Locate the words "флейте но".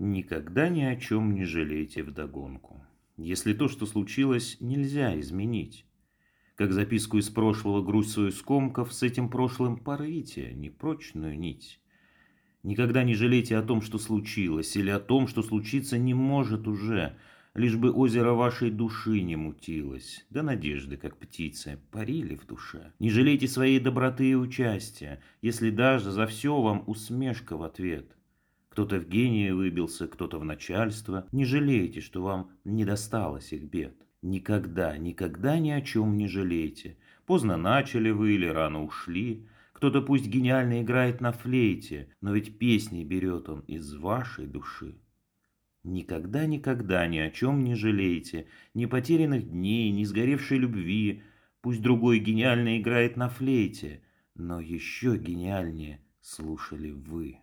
41.30-42.34, 53.28-54.60